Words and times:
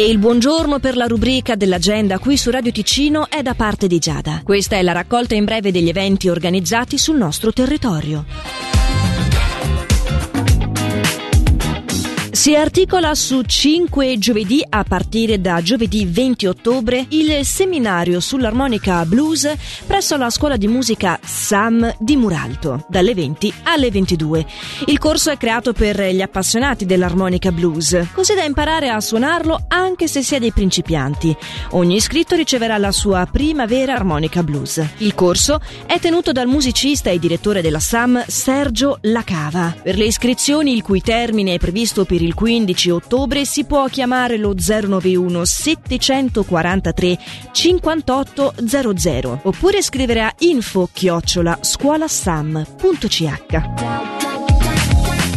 E 0.00 0.08
il 0.08 0.16
buongiorno 0.16 0.78
per 0.78 0.96
la 0.96 1.04
rubrica 1.04 1.56
dell'agenda 1.56 2.18
qui 2.18 2.38
su 2.38 2.50
Radio 2.50 2.72
Ticino 2.72 3.28
è 3.28 3.42
da 3.42 3.52
parte 3.52 3.86
di 3.86 3.98
Giada. 3.98 4.40
Questa 4.42 4.76
è 4.76 4.82
la 4.82 4.92
raccolta 4.92 5.34
in 5.34 5.44
breve 5.44 5.70
degli 5.70 5.90
eventi 5.90 6.30
organizzati 6.30 6.96
sul 6.96 7.18
nostro 7.18 7.52
territorio. 7.52 8.69
Si 12.40 12.54
articola 12.54 13.14
su 13.14 13.42
5 13.42 14.16
giovedì 14.16 14.64
a 14.66 14.82
partire 14.82 15.42
da 15.42 15.60
giovedì 15.60 16.06
20 16.06 16.46
ottobre 16.46 17.04
il 17.10 17.44
seminario 17.44 18.18
sull'armonica 18.18 19.04
blues 19.04 19.46
presso 19.86 20.16
la 20.16 20.30
scuola 20.30 20.56
di 20.56 20.66
musica 20.66 21.20
SAM 21.22 21.96
di 21.98 22.16
Muralto, 22.16 22.86
dalle 22.88 23.12
20 23.12 23.52
alle 23.64 23.90
22. 23.90 24.46
Il 24.86 24.98
corso 24.98 25.30
è 25.30 25.36
creato 25.36 25.74
per 25.74 26.02
gli 26.02 26.22
appassionati 26.22 26.86
dell'armonica 26.86 27.52
blues, 27.52 28.06
così 28.14 28.32
da 28.32 28.44
imparare 28.44 28.88
a 28.88 29.02
suonarlo 29.02 29.66
anche 29.68 30.08
se 30.08 30.22
si 30.22 30.34
è 30.34 30.38
dei 30.38 30.52
principianti. 30.52 31.36
Ogni 31.72 31.96
iscritto 31.96 32.36
riceverà 32.36 32.78
la 32.78 32.90
sua 32.90 33.28
prima 33.30 33.66
vera 33.66 33.92
armonica 33.92 34.42
blues. 34.42 34.82
Il 34.98 35.14
corso 35.14 35.60
è 35.84 35.98
tenuto 35.98 36.32
dal 36.32 36.46
musicista 36.46 37.10
e 37.10 37.18
direttore 37.18 37.60
della 37.60 37.80
SAM 37.80 38.24
Sergio 38.26 38.96
Lacava. 39.02 39.76
Per 39.82 39.98
le 39.98 40.06
iscrizioni, 40.06 40.72
il 40.72 40.80
cui 40.80 41.02
termine 41.02 41.52
è 41.52 41.58
previsto 41.58 42.06
per 42.06 42.22
il 42.22 42.28
il 42.30 42.34
15 42.34 42.90
ottobre 42.90 43.44
si 43.44 43.64
può 43.64 43.86
chiamare 43.88 44.36
lo 44.36 44.54
091 44.54 45.44
743 45.44 47.18
5800 47.50 49.40
oppure 49.42 49.82
scrivere 49.82 50.22
a 50.22 50.32
info 50.38 50.88
chiocciola 50.92 51.58
scuolasam.ch. 51.60 53.18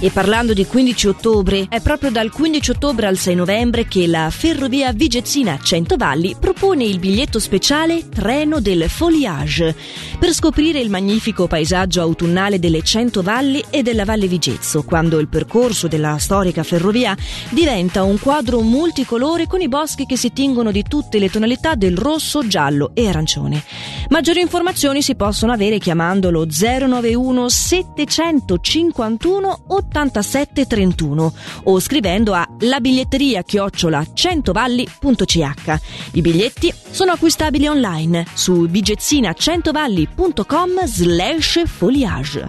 E 0.00 0.10
parlando 0.10 0.52
di 0.52 0.64
15 0.64 1.08
ottobre, 1.08 1.66
è 1.68 1.80
proprio 1.80 2.12
dal 2.12 2.30
15 2.30 2.70
ottobre 2.70 3.08
al 3.08 3.16
6 3.16 3.34
novembre 3.34 3.88
che 3.88 4.06
la 4.06 4.30
Ferrovia 4.30 4.92
Vigezzina 4.92 5.58
Centovalli 5.60 6.36
propone 6.38 6.84
il 6.84 7.00
biglietto 7.00 7.40
speciale 7.40 8.08
Treno 8.08 8.60
del 8.60 8.88
Foliage 8.88 9.74
per 10.16 10.32
scoprire 10.32 10.78
il 10.78 10.88
magnifico 10.88 11.48
paesaggio 11.48 12.00
autunnale 12.00 12.60
delle 12.60 12.82
Cento 12.82 13.22
Valli 13.22 13.64
e 13.70 13.82
della 13.82 14.04
Valle 14.04 14.28
Vigezzo, 14.28 14.84
quando 14.84 15.18
il 15.18 15.26
percorso 15.26 15.88
della 15.88 16.16
storica 16.18 16.62
ferrovia 16.62 17.16
diventa 17.48 18.04
un 18.04 18.20
quadro 18.20 18.60
multicolore 18.60 19.48
con 19.48 19.60
i 19.60 19.68
boschi 19.68 20.06
che 20.06 20.16
si 20.16 20.32
tingono 20.32 20.70
di 20.70 20.84
tutte 20.84 21.18
le 21.18 21.28
tonalità 21.28 21.74
del 21.74 21.96
rosso, 21.96 22.46
giallo 22.46 22.92
e 22.94 23.08
arancione. 23.08 23.64
Maggiori 24.10 24.42
informazioni 24.42 25.02
si 25.02 25.16
possono 25.16 25.50
avere 25.50 25.78
chiamandolo 25.78 26.46
091 26.46 27.48
751 27.48 29.62
8731 29.88 31.32
o 31.64 31.80
scrivendo 31.80 32.34
a 32.34 32.46
labiglietteria 32.60 33.42
chiocciola 33.42 34.04
centovalli.ch. 34.12 35.78
I 36.12 36.20
biglietti 36.20 36.72
sono 36.90 37.12
acquistabili 37.12 37.66
online 37.66 38.26
su 38.34 38.64
bigezzina100valli.com 38.64 40.84
slash 40.84 41.62
foliage. 41.66 42.48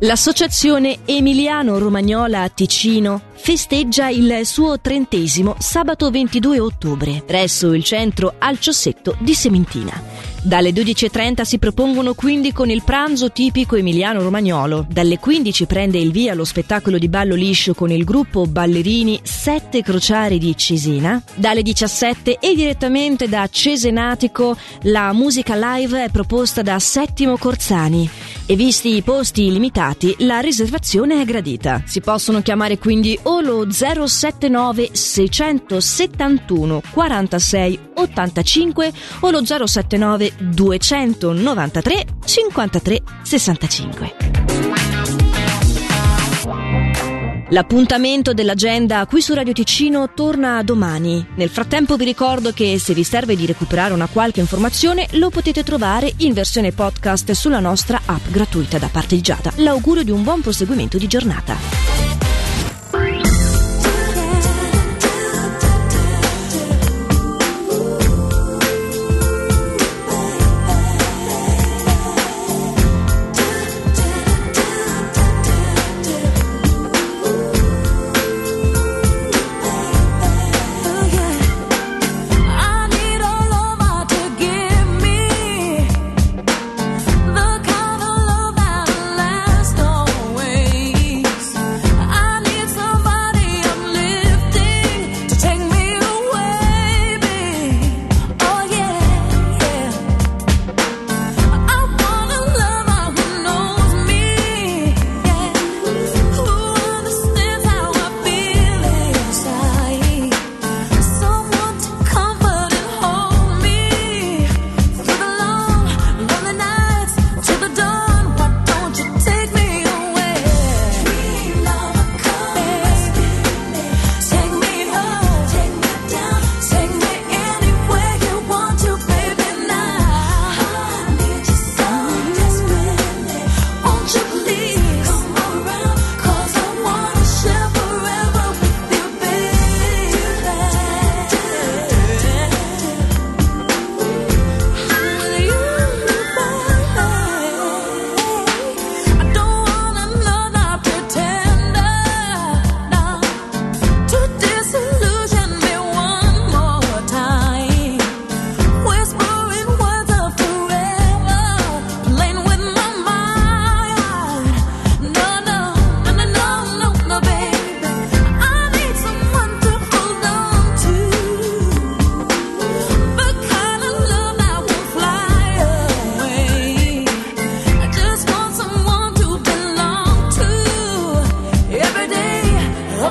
L'associazione 0.00 0.98
Emiliano 1.04 1.78
Romagnola 1.78 2.48
Ticino 2.48 3.32
festeggia 3.44 4.08
il 4.08 4.40
suo 4.44 4.80
trentesimo 4.80 5.54
sabato 5.58 6.10
22 6.10 6.60
ottobre 6.60 7.22
presso 7.26 7.74
il 7.74 7.84
centro 7.84 8.36
Alciossetto 8.38 9.16
di 9.18 9.34
Sementina. 9.34 10.32
Dalle 10.46 10.72
12.30 10.72 11.40
si 11.42 11.58
propongono 11.58 12.12
quindi 12.12 12.52
con 12.52 12.68
il 12.68 12.82
pranzo 12.82 13.32
tipico 13.32 13.76
emiliano 13.76 14.22
romagnolo. 14.22 14.86
Dalle 14.88 15.18
15 15.18 15.64
prende 15.64 15.98
il 15.98 16.10
via 16.10 16.34
lo 16.34 16.44
spettacolo 16.44 16.98
di 16.98 17.08
ballo 17.08 17.34
liscio 17.34 17.72
con 17.72 17.90
il 17.90 18.04
gruppo 18.04 18.44
ballerini 18.44 19.20
Sette 19.22 19.82
Crociari 19.82 20.38
di 20.38 20.54
Cesena. 20.54 21.22
Dalle 21.34 21.62
17 21.62 22.38
e 22.38 22.54
direttamente 22.54 23.26
da 23.26 23.48
Cesenatico 23.50 24.54
la 24.82 25.14
musica 25.14 25.54
live 25.56 26.04
è 26.04 26.10
proposta 26.10 26.60
da 26.60 26.78
Settimo 26.78 27.38
Corzani 27.38 28.08
e 28.44 28.54
visti 28.54 28.96
i 28.96 29.02
posti 29.02 29.50
limitati 29.50 30.14
la 30.18 30.40
riservazione 30.40 31.22
è 31.22 31.24
gradita. 31.24 31.82
Si 31.86 32.02
possono 32.02 32.42
chiamare 32.42 32.76
quindi 32.76 33.18
o 33.22 33.33
lo 33.40 33.70
079 33.70 34.90
671 34.92 36.82
46 36.90 37.78
85 37.94 38.92
o 39.20 39.30
lo 39.30 39.44
079 39.44 40.32
293 40.38 42.04
53 42.24 43.02
65. 43.22 44.14
L'appuntamento 47.50 48.32
dell'agenda 48.32 49.06
qui 49.06 49.20
su 49.20 49.34
Radio 49.34 49.52
Ticino 49.52 50.10
torna 50.12 50.62
domani. 50.62 51.24
Nel 51.36 51.50
frattempo 51.50 51.96
vi 51.96 52.04
ricordo 52.04 52.52
che 52.52 52.78
se 52.78 52.94
vi 52.94 53.04
serve 53.04 53.36
di 53.36 53.46
recuperare 53.46 53.92
una 53.92 54.08
qualche 54.08 54.40
informazione 54.40 55.06
lo 55.12 55.30
potete 55.30 55.62
trovare 55.62 56.12
in 56.18 56.32
versione 56.32 56.72
podcast 56.72 57.30
sulla 57.32 57.60
nostra 57.60 58.00
app 58.06 58.28
gratuita 58.28 58.78
da 58.78 58.88
parte 58.90 59.14
di 59.14 59.20
Giada. 59.20 59.52
L'augurio 59.56 60.02
di 60.02 60.10
un 60.10 60.22
buon 60.22 60.40
proseguimento 60.40 60.98
di 60.98 61.06
giornata. 61.06 61.93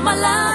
my 0.03 0.15
life. 0.15 0.52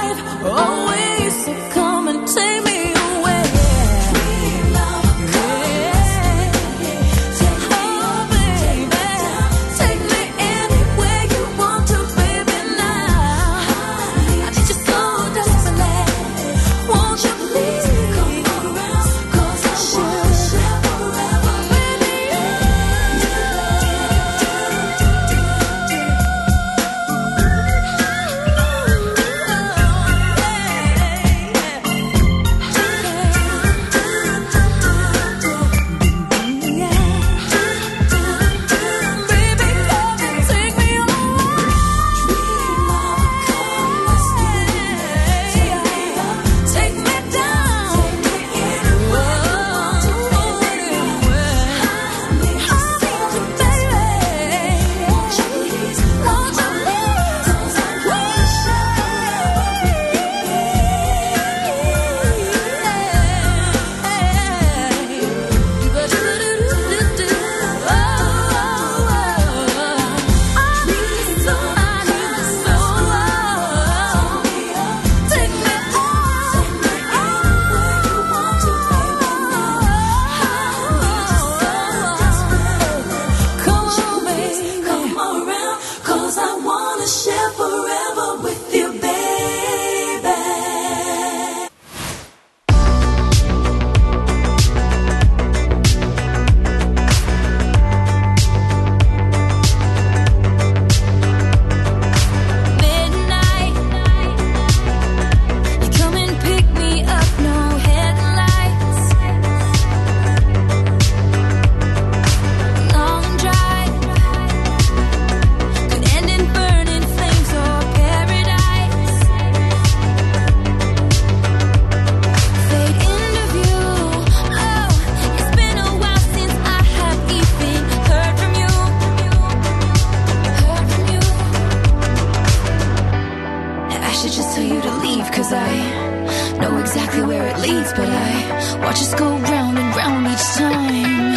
should 134.19 134.33
just 134.33 134.57
tell 134.57 134.65
you 134.65 134.81
to 134.81 134.97
leave, 134.97 135.31
cause 135.31 135.53
I 135.53 136.59
know 136.59 136.77
exactly 136.79 137.23
where 137.23 137.47
it 137.47 137.59
leads, 137.61 137.93
but 137.93 138.09
I 138.09 138.81
watch 138.83 138.97
us 138.97 139.15
go 139.15 139.29
round 139.29 139.79
and 139.79 139.97
round 139.97 140.27
each 140.27 140.47
time. 140.57 141.35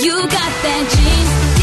You 0.00 0.14
got 0.22 0.52
that 0.62 1.54
gene. 1.54 1.59